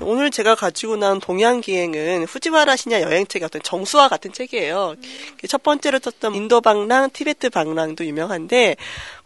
[0.03, 4.95] 오늘 제가 가지고 나온 동양기행은 후지와라 시냐 여행책의 어떤 정수와 같은 책이에요.
[5.47, 8.77] 첫 번째로 썼던 인도 방랑, 티베트 방랑도 유명한데,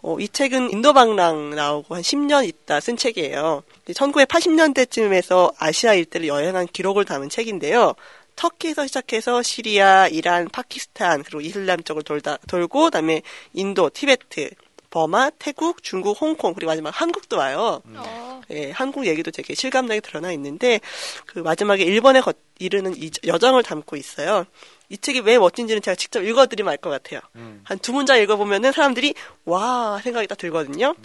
[0.02, 3.63] 어, 이 책은 인도 방랑 나오고 한 10년 있다 쓴 책이에요.
[3.88, 7.93] 1980년대쯤에서 아시아 일대를 여행한 기록을 담은 책인데요.
[8.36, 13.21] 터키에서 시작해서 시리아, 이란, 파키스탄, 그리고 이슬람 쪽을 돌다, 돌고, 그다음에
[13.54, 14.50] 인도, 티베트,
[14.89, 17.82] 버마, 태국, 중국, 홍콩, 그리고 마지막 한국도 와요.
[17.95, 20.80] 어, 예, 한국 얘기도 되게 실감나게 드러나 있는데
[21.26, 24.45] 그 마지막에 일본에 거- 이르는 이 여정을 담고 있어요.
[24.88, 27.19] 이 책이 왜 멋진지는 제가 직접 읽어드리면 알 것 같아요.
[27.36, 27.60] 음.
[27.65, 30.95] 한두 문장 읽어보면은 사람들이 와 생각이 딱 들거든요.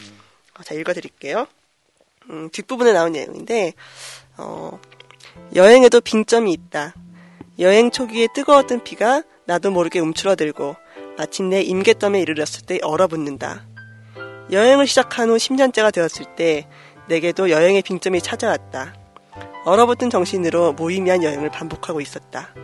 [0.59, 1.47] 어, 자 읽어드릴게요.
[2.29, 3.73] 음, 뒷부분에 나온 내용인데
[4.37, 4.79] 어,
[5.57, 6.95] 여행에도 빙점이 있다.
[7.61, 10.77] 여행 초기에 뜨거웠던 피가 나도 모르게 움츠러들고
[11.19, 13.67] 마침내 임계점에 이르렀을 때 얼어붙는다.
[14.51, 16.67] 여행을 시작한 후 10년째가 되었을 때
[17.09, 18.95] 내게도 여행의 빙점이 찾아왔다.
[19.67, 22.55] 얼어붙은 정신으로 무의미한 여행을 반복하고 있었다.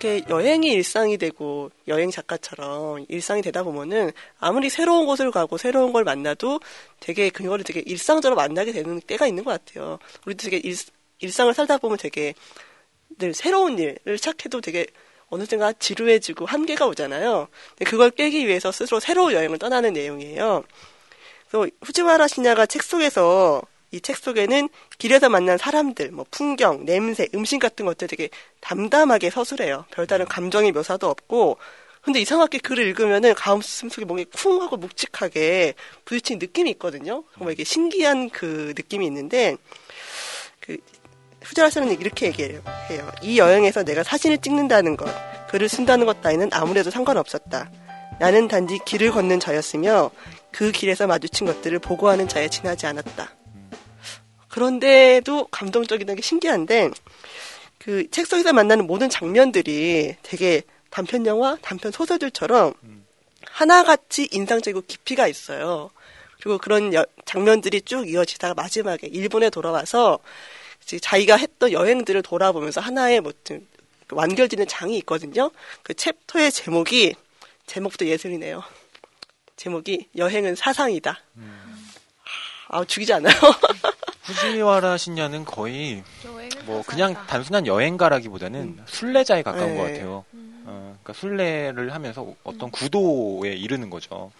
[0.00, 6.02] 이렇게 여행이 일상이 되고 여행 작가처럼 일상이 되다 보면은 아무리 새로운 곳을 가고 새로운 걸
[6.02, 6.58] 만나도
[6.98, 9.98] 되게 그거를 되게 일상적으로 만나게 되는 때가 있는 것 같아요.
[10.26, 10.74] 우리도 되게 일,
[11.20, 12.34] 일상을 살다 보면 되게
[13.20, 14.86] 늘 새로운 일을 시작해도 되게
[15.28, 17.46] 어느 순간 지루해지고 한계가 오잖아요.
[17.86, 20.64] 그걸 깨기 위해서 스스로 새로운 여행을 떠나는 내용이에요.
[21.48, 27.58] 그래서 후지와라 시냐가 책 속에서 이 책 속에는 길에서 만난 사람들, 뭐 풍경, 냄새, 음식
[27.58, 28.28] 같은 것들 되게
[28.60, 29.84] 담담하게 서술해요.
[29.90, 31.58] 별다른 감정의 묘사도 없고,
[32.02, 37.24] 근데 이상하게 글을 읽으면은 가슴 속에 뭔가 쿵 하고 묵직하게 부딪힌 느낌이 있거든요.
[37.36, 39.56] 정말 이게 신기한 그 느낌이 있는데,
[40.60, 40.76] 그,
[41.54, 42.62] 씨는 이렇게 얘기해요.
[42.90, 43.10] 해요.
[43.22, 45.08] 이 여행에서 내가 사진을 찍는다는 것,
[45.48, 47.70] 글을 쓴다는 것 따위는 아무래도 상관없었다.
[48.18, 50.10] 나는 단지 길을 걷는 자였으며
[50.52, 53.30] 그 길에서 마주친 것들을 보고하는 자에 지나지 않았다.
[54.48, 56.90] 그런데도 감동적이다는 게 신기한데
[57.78, 62.74] 그 책 속에서 만나는 모든 장면들이 되게 단편 영화, 단편 소설들처럼
[63.46, 65.90] 하나같이 인상적이고 깊이가 있어요.
[66.40, 70.18] 그리고 그런 여- 장면들이 쭉 이어지다가 마지막에 일본에 돌아와서
[70.98, 73.66] 자기가 했던 여행들을 돌아보면서 하나의 뭐좀
[74.10, 75.50] 완결지는 장이 있거든요.
[75.82, 77.14] 그 챕터의 제목이
[77.66, 78.62] 제목부터 예술이네요.
[79.56, 81.20] 제목이 여행은 사상이다.
[82.68, 83.34] 아 죽이지 않아요?
[84.22, 86.02] 후지와라 신녀는 거의
[86.64, 87.14] 뭐 그냥.
[87.26, 89.76] 단순한 여행가라기보다는 순례자에 가까운 네.
[89.76, 90.24] 것 같아요.
[90.64, 94.30] 어, 그러니까 순례를 하면서 어떤 구도에 이르는 거죠.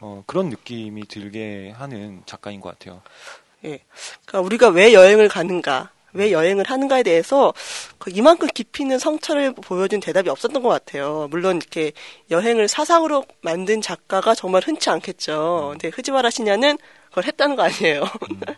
[0.00, 3.02] 어, 그런 느낌이 들게 하는 작가인 것 같아요.
[3.66, 3.80] 예.
[4.24, 7.52] 그러니까 우리가 왜 여행을 가는가, 왜 여행을 하는가에 대해서
[7.98, 11.28] 그 이만큼 깊이 있는 성찰을 보여준 대답이 없었던 것 같아요.
[11.30, 11.92] 물론 이렇게
[12.30, 15.68] 여행을 사상으로 만든 작가가 정말 흔치 않겠죠.
[15.72, 18.04] 근데 흐지와라 시냐는 그걸 했다는 거 아니에요.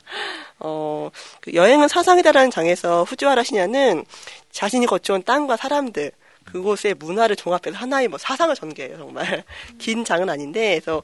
[0.61, 4.05] 어, 그 여행은 사상이다라는 장에서 후지와라 시냐는
[4.51, 6.13] 자신이 거쳐온 땅과 사람들,
[6.45, 9.45] 그곳의 문화를 종합해서 하나의 뭐 사상을 전개해요, 정말.
[9.79, 11.03] 긴 장은 아닌데, 그래서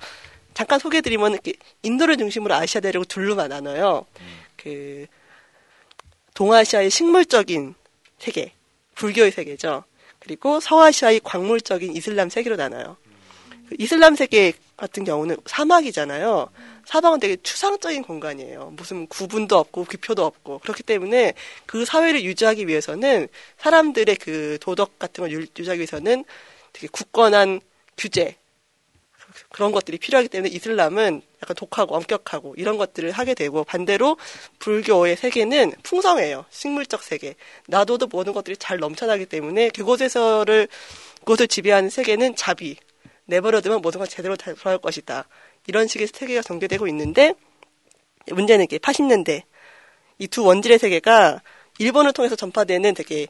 [0.55, 1.39] 잠깐 소개해드리면,
[1.83, 4.07] 인도를 중심으로 아시아 대륙을 둘로만 나눠요.
[4.57, 5.07] 그,
[6.35, 7.75] 동아시아의 식물적인
[8.19, 8.53] 세계,
[8.95, 9.85] 불교의 세계죠.
[10.19, 12.97] 그리고 서아시아의 광물적인 이슬람 세계로 나눠요.
[13.69, 16.51] 그 이슬람 세계 같은 경우는 사막이잖아요.
[16.87, 18.73] 사막은 되게 추상적인 공간이에요.
[18.77, 21.35] 무슨 구분도 없고 규표도 없고 그렇기 때문에
[21.67, 26.25] 그 사회를 유지하기 위해서는 사람들의 그 도덕 같은 걸 유- 유지하기 위해서는
[26.73, 27.61] 되게 굳건한
[27.97, 28.37] 규제
[29.51, 34.17] 그런 것들이 필요하기 때문에 이슬람은 약간 독하고 엄격하고 이런 것들을 하게 되고 반대로
[34.59, 36.45] 불교의 세계는 풍성해요.
[36.51, 37.35] 식물적 세계.
[37.69, 40.69] 놔둬도 모든 것들이 잘 넘쳐나기 때문에 그곳에서를
[41.21, 42.77] 그곳을 지배하는 세계는 자비.
[43.27, 45.27] 내버려두면 모든 건 제대로 다 돌아갈 것이다.
[45.67, 47.35] 이런 식의 세계가 전개되고 있는데
[48.31, 49.43] 문제는 이게 80년대
[50.19, 51.43] 이 두 원질의 세계가
[51.79, 53.27] 일본을 통해서 전파되는 되게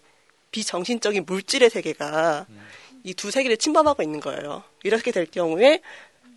[0.50, 2.46] 비정신적인 물질의 세계가
[3.04, 4.62] 이 두 세계를 침범하고 있는 거예요.
[4.82, 5.80] 이렇게 될 경우에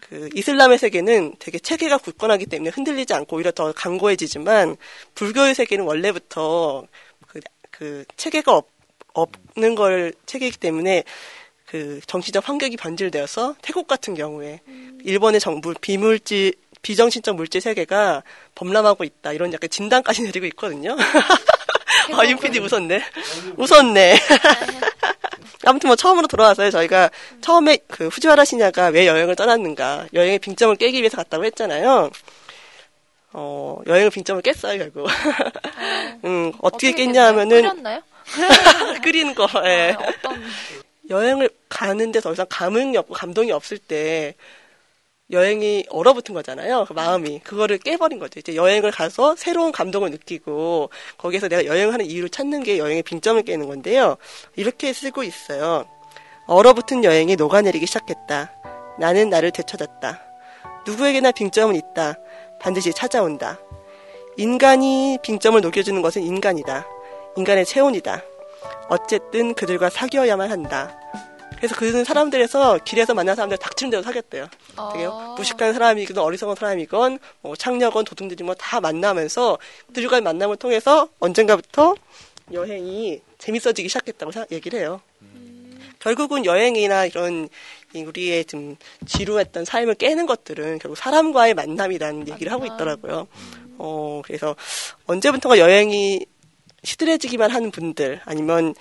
[0.02, 4.76] 그 이슬람의 세계는 되게 체계가 굳건하기 때문에 흔들리지 않고 오히려 더 강고해지지만
[5.16, 6.86] 불교의 세계는 원래부터
[7.28, 7.40] 그,
[7.72, 8.68] 그 체계가 없,
[9.14, 11.04] 없는 걸 체계이기 때문에
[11.66, 14.62] 그 정치적 환경이 변질되어서 태국 같은 경우에
[15.04, 18.24] 일본의 정부 비물질 비정신적 물질 세계가
[18.56, 20.96] 범람하고 있다 이런 약간 진단까지 내리고 있거든요.
[22.14, 23.02] 아, 윤PD 웃었네.
[23.58, 24.20] 웃었네.
[25.68, 26.72] 아무튼 뭐 처음으로 돌아와서요.
[26.72, 27.10] 저희가
[27.42, 32.10] 처음에 그 후지와라 시냐가 왜 여행을 떠났는가, 여행의 빙점을 깨기 위해서 갔다고 했잖아요.
[33.34, 35.08] 어, 여행의 빙점을 깼어요, 결국.
[36.26, 38.02] 음, 어떻게, 깼냐 하면은 끓였나요?
[39.04, 39.96] 끓이는 거, 예.
[39.98, 40.44] 아, 어떤
[41.10, 44.34] 여행을 가는데 더 이상 감흥이 없고 감동이 없을 때
[45.30, 46.86] 여행이 얼어붙은 거잖아요.
[46.88, 47.40] 그 마음이.
[47.40, 48.40] 그거를 깨버린 거죠.
[48.40, 53.68] 이제 여행을 가서 새로운 감동을 느끼고 거기에서 내가 여행하는 이유를 찾는 게 여행의 빙점을 깨는
[53.68, 54.16] 건데요.
[54.56, 55.86] 이렇게 쓰고 있어요.
[56.46, 58.54] 얼어붙은 여행이 녹아내리기 시작했다.
[59.00, 60.22] 나는 나를 되찾았다.
[60.86, 62.16] 누구에게나 빙점은 있다.
[62.62, 63.60] 반드시 찾아온다.
[64.38, 66.88] 인간이 빙점을 녹여주는 것은 인간이다.
[67.36, 68.24] 인간의 체온이다.
[68.88, 70.98] 어쨌든 그들과 사귀어야만 한다.
[71.58, 74.48] 그래서 그는 사람들에서 길에서 만난 사람들 닥치는 대로 사귀었대요.
[74.94, 75.36] 되게 어.
[75.38, 81.96] 무식한 사람이건 어리석은 사람이건 뭐 창녀건 도둑들이 뭐다 만나면서 그들과의 만남을 통해서 언젠가부터
[82.54, 85.02] 여행이 재밌어지기 시작했다고 사- 얘기를 해요.
[86.00, 87.50] 결국은 여행이나 이런
[87.94, 88.76] 이 우리의 좀
[89.08, 93.28] 지루했던 삶을 깨는 것들은 결국 사람과의 만남이라는 얘기를 하고 있더라고요.
[93.80, 94.56] 어, 그래서
[95.08, 96.24] 언제부턴가 여행이
[96.84, 98.76] 시들해지기만 하는 분들 아니면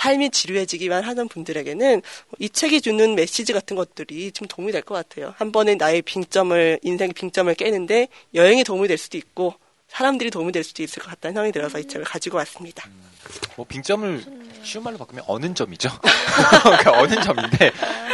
[0.00, 2.00] 삶이 지루해지기만 하는 분들에게는
[2.38, 5.34] 이 책이 주는 메시지 같은 것들이 좀 도움이 될 것 같아요.
[5.36, 9.54] 한 번에 나의 빙점을 인생의 빙점을 깨는데 여행이 도움이 될 수도 있고
[9.88, 12.88] 사람들이 도움이 될 수도 있을 것 같다는 생각이 들어서 이 책을 가지고 왔습니다.
[13.56, 14.24] 뭐 빙점을
[14.62, 15.90] 쉬운 말로 바꾸면 어는 점이죠.
[16.62, 17.70] 그러니까 어는 점인데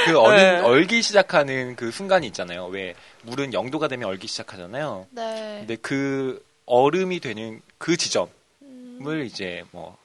[0.07, 0.59] 그 어는 네.
[0.62, 2.66] 얼기 시작하는 그 순간이 있잖아요.
[2.66, 5.07] 왜 물은 0도가 되면 얼기 시작하잖아요.
[5.11, 5.57] 네.
[5.61, 8.29] 근데 그 얼음이 되는 그 지점을
[8.62, 9.25] 음.
[9.25, 9.96] 이제 뭐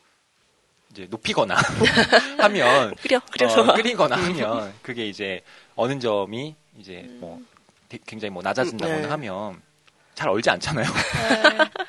[0.91, 1.55] 이제 높이거나
[2.39, 3.19] 하면 그래요.
[3.31, 5.41] 그래서 어, 끓이거나 하면 그게 이제
[5.75, 7.39] 어는 점이 이제 뭐
[7.89, 9.07] 되- 굉장히 뭐 낮아진다거나 음, 네.
[9.07, 9.61] 하면
[10.15, 10.85] 잘 얼지 않잖아요.
[10.85, 11.57] 네.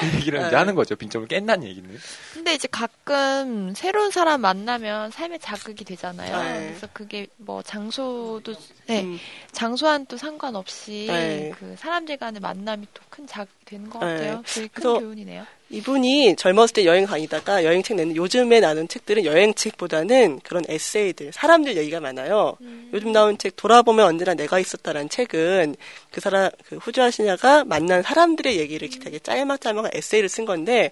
[0.00, 0.56] 그 얘기를 이제 네.
[0.56, 0.96] 하는 거죠.
[0.96, 1.98] 빙점을 깬다는 얘기는.
[2.32, 6.36] 근데 이제 가끔 새로운 사람 만나면 삶의 자극이 되잖아요.
[6.42, 6.66] 네.
[6.68, 8.54] 그래서 그게 뭐 장소도
[8.86, 9.18] 네, 음,
[9.52, 11.52] 장소와는 또 상관없이 네.
[11.58, 14.06] 그 사람들 간의 만남이 또 큰 자극이 되는 것 네.
[14.12, 14.42] 같아요.
[14.46, 15.44] 되게 큰 그래서 교훈이네요.
[15.70, 22.00] 이분이 젊었을 때 여행 다니다가 여행책 내는 요즘에 나는 책들은 여행책보다는 그런 에세이들, 사람들 얘기가
[22.00, 22.56] 많아요.
[22.92, 25.76] 요즘 나온 책 돌아보면 언제나 내가 있었다라는 책은
[26.10, 30.90] 그 사람 그 후주 아시냐가 만난 사람들의 얘기를 되게 짤막짤막한 에세이를 쓴 건데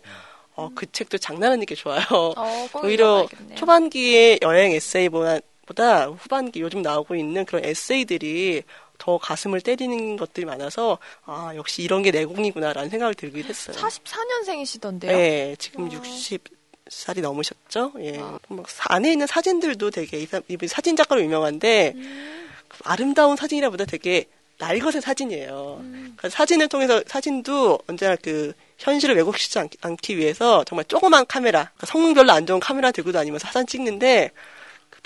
[0.54, 2.04] 어, 그 책도 장난 아니게 좋아요.
[2.10, 3.56] 어, 꼭 오히려 읽어봐야겠네요.
[3.56, 8.62] 초반기의 여행 에세이보다 보다 후반기 요즘 나오고 있는 그런 에세이들이
[8.98, 13.76] 더 가슴을 때리는 것들이 많아서 아 역시 이런 게 내공이구나라는 생각이 들긴 했어요.
[13.76, 15.06] 44년생이시던데요.
[15.06, 15.92] 네, 지금 어.
[15.92, 16.42] 60
[16.88, 17.92] 살이 넘으셨죠?
[18.00, 18.18] 예.
[18.18, 18.38] 아.
[18.48, 22.48] 막 사- 안에 있는 사진들도 되게, 이 사- 이분이 사진 작가로 유명한데, 음.
[22.66, 24.24] 그 아름다운 사진이라보다 되게
[24.58, 25.76] 날것의 사진이에요.
[25.80, 26.14] 음.
[26.16, 31.86] 그래서 사진을 통해서, 사진도 언제나 그, 현실을 왜곡시키지 않, 않기 위해서 정말 조그만 카메라, 그러니까
[31.86, 34.40] 성능 별로 안 좋은 카메라 들고 다니면서 사진 찍는데, 그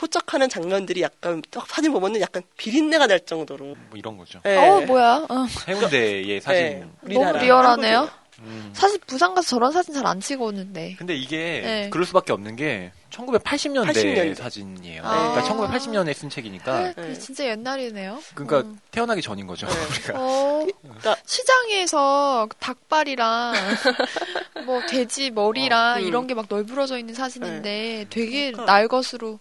[0.02, 3.64] 포착하는 장면들이 약간, 딱 사진 보면은 약간 비린내가 날 정도로.
[3.66, 4.40] 뭐 이런 거죠.
[4.44, 4.56] 예.
[4.56, 5.26] 어, 뭐야.
[5.28, 5.46] 어.
[5.68, 6.62] 해운대의 사진.
[7.08, 8.10] 예, 너무 리얼하네요.
[8.44, 8.70] 음.
[8.74, 10.96] 사실 부산 가서 저런 사진 잘 안 찍어 오는데.
[10.98, 11.90] 근데 이게 네.
[11.90, 14.34] 그럴 수밖에 없는 게 1980년대 80 년대.
[14.34, 15.02] 사진이에요.
[15.04, 15.32] 아.
[15.32, 18.18] 그러니까 1980년에 쓴 책이니까 아, 그게 진짜 옛날이네요.
[18.34, 18.78] 그러니까 음.
[18.90, 19.66] 태어나기 전인 거죠.
[19.66, 19.72] 네.
[19.74, 20.12] 우리가.
[20.16, 23.52] 어, 그러니까 시장에서 닭발이랑
[24.66, 26.06] 뭐 돼지 머리랑 어, 음.
[26.06, 29.38] 이런 게 막 널브러져 있는 사진인데 되게 그러니까 날것으로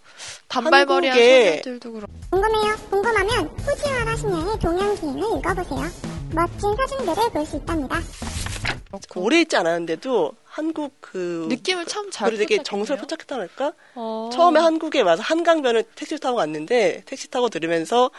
[0.49, 2.75] 단발머리한 소녀들도 그렇고 궁금해요?
[2.89, 5.89] 궁금하면 후지와라 신야의 동양 기행을 읽어보세요.
[6.33, 7.99] 멋진 사진들을 볼 수 있답니다.
[9.15, 12.61] 오래 있지 않았는데도 한국 그 느낌을 참 잘 그리고 되게.
[12.63, 13.73] 정서를 포착했다 할까?
[13.95, 14.29] 어.
[14.33, 18.11] 처음에 한국에 와서 한강변을 택시를 타고 갔는데 택시 타고 들으면서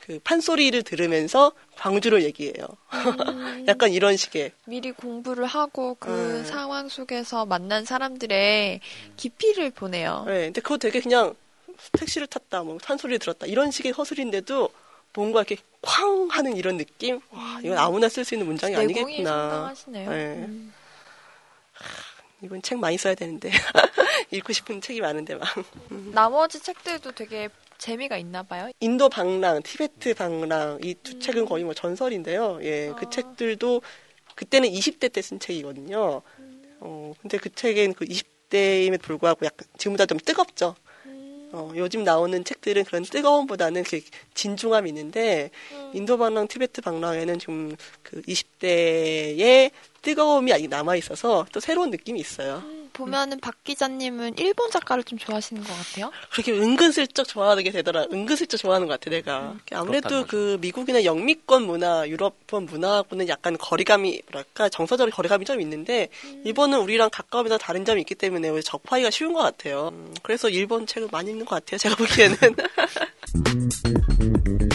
[0.00, 2.54] 그 판소리를 들으면서 광주를 얘기해요.
[2.92, 3.64] 음.
[3.68, 6.44] 약간 이런 식의 미리 공부를 하고 그 네.
[6.44, 8.80] 상황 속에서 만난 사람들의
[9.16, 10.24] 깊이를 보네요.
[10.26, 11.34] 네, 근데 그거 되게 그냥
[11.92, 14.68] 택시를 탔다, 뭐 판소리를 들었다 이런 식의 허술인데도
[15.16, 17.20] 뭔가 이렇게 쾅 하는 이런 느낌?
[17.30, 19.30] 와, 이건 아무나 쓸 수 있는 문장이 내공이 아니겠구나.
[19.50, 20.10] 상당하시네요.
[20.10, 20.16] 네.
[20.46, 20.72] 음.
[22.42, 23.50] 이번 책 많이 써야 되는데
[24.30, 25.48] 읽고 싶은 책이 많은데 막
[26.12, 27.48] 나머지 책들도 되게
[27.78, 28.70] 재미가 있나 봐요.
[28.80, 32.58] 인도 방랑, 티베트 방랑 이 두 책은 거의 뭐 전설인데요.
[32.62, 33.10] 예, 그 아.
[33.10, 33.80] 책들도
[34.34, 36.20] 그때는 20대 때 쓴 책이거든요.
[36.80, 40.74] 어, 근데 그 책엔 그 20대임에도 불구하고 약간 지금보다 좀 뜨겁죠.
[41.52, 44.00] 어, 요즘 나오는 책들은 그런 뜨거움보다는 그
[44.34, 45.50] 진중함이 있는데
[45.94, 49.70] 인도 방랑, 티베트 방랑에는 좀 그 20대의
[50.02, 52.62] 뜨거움이 아직 남아 있어서 또 새로운 느낌이 있어요.
[52.64, 56.10] 음, 보면은 박 기자님은 일본 작가를 좀 좋아하시는 것 같아요.
[56.30, 58.06] 그렇게 은근슬쩍 좋아하게 되더라.
[58.12, 59.54] 은근슬쩍 좋아하는 것 같아, 내가.
[59.72, 66.08] 아무래도 그렇다는 그 미국이나 영미권 문화, 유럽권 문화하고는 약간 거리감이, 뭐랄까, 정서적인 거리감이 좀 있는데,
[66.44, 69.90] 일본은 우리랑 가까움이나 다른 점이 있기 때문에 접하기가 쉬운 것 같아요.
[69.92, 72.36] 음, 그래서 일본 책을 많이 읽는 것 같아요, 제가 보기에는.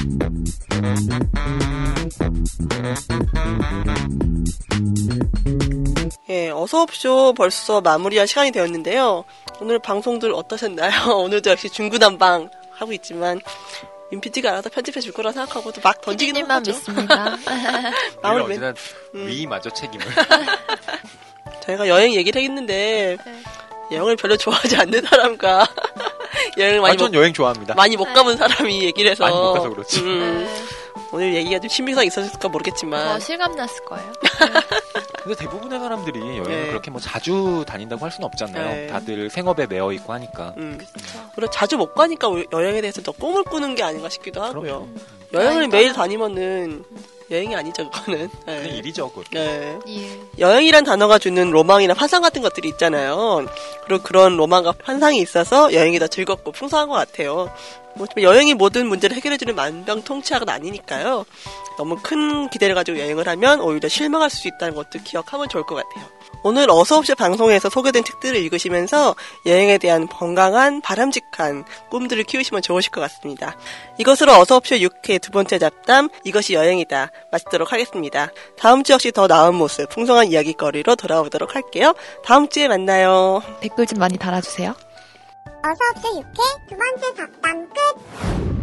[6.30, 9.26] 예, 어서옵쇼 벌써 마무리할 시간이 되었는데요.
[9.60, 10.92] 오늘 방송들 어떠셨나요?
[11.18, 13.40] 오늘도 역시 중구난방 하고 있지만,
[14.12, 16.72] 윤PD가 알아서 편집해 줄 거라 생각하고 또 막 던지기는 하죠.
[16.72, 17.38] 믿습니다.
[18.22, 18.74] 마무리 멘- 언제나
[19.14, 20.06] 위마저 책임을.
[21.66, 23.44] 저희가 여행 얘기를 했는데, 네.
[23.92, 25.68] 여행을 별로 좋아하지 않는 사람과
[26.58, 27.74] 여행을 많이 아니, 전 못, 여행 좋아합니다.
[27.76, 30.00] 많이 못 가본 사람이 얘기를 해서 많이 못 가서 그렇지.
[30.00, 30.81] 음, 네.
[31.14, 34.12] 오늘 얘기가 좀 신빙성 있었을까 더 모르겠지만 실감 났을 거예요.
[35.24, 36.68] 근데 대부분의 사람들이 여행을 네.
[36.68, 38.66] 그렇게 뭐 자주 다닌다고 할 수는 없잖아요.
[38.70, 38.88] 네.
[38.88, 40.54] 다들 생업에 매여 있고 하니까.
[40.58, 41.30] 음, 그렇죠.
[41.36, 44.62] 그리고 자주 못 가니까 오- 여행에 대해서 더 꿈을 꾸는 게 아닌가 싶기도 하고요.
[44.88, 44.88] 그럼요.
[45.34, 45.78] 여행을 아니다.
[45.78, 46.84] 매일 다니면은
[47.30, 48.30] 여행이 아니죠, 그거는.
[48.46, 48.70] 그냥 네.
[48.70, 49.24] 일이죠, 그거.
[49.32, 49.78] 네.
[49.90, 50.20] 예.
[50.40, 53.46] 여행이란 단어가 주는 로망이나 환상 같은 것들이 있잖아요.
[53.86, 57.50] 그리고 그런 로망과 환상이 있어서 여행이 더 즐겁고 풍성한 것 같아요.
[57.96, 61.26] 뭐 여행이 모든 문제를 해결해주는 만병통치약은 아니니까요.
[61.78, 66.06] 너무 큰 기대를 가지고 여행을 하면 오히려 실망할 수 있다는 것도 기억하면 좋을 것 같아요.
[66.44, 73.56] 오늘 어서옵쇼 방송에서 소개된 책들을 읽으시면서 여행에 대한 건강한 바람직한 꿈들을 키우시면 좋으실 것 같습니다.
[73.98, 78.30] 이것으로 어서옵쇼 6회 두 번째 잡담 이것이 여행이다 마치도록 하겠습니다.
[78.58, 81.94] 다음 주 역시 더 나은 모습 풍성한 이야기거리로 돌아오도록 할게요.
[82.26, 83.42] 다음 주에 만나요.
[83.62, 84.76] 댓글 좀 많이 달아주세요.
[85.46, 88.61] 어서옵쇼 6회 두 번째 잡담 끝!